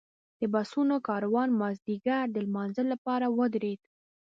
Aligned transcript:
د 0.39 0.41
بسونو 0.53 0.95
کاروان 1.07 1.49
مازیګر 1.59 2.25
د 2.31 2.37
لمانځه 2.45 2.83
لپاره 2.91 3.25
ودرېد. 3.37 3.81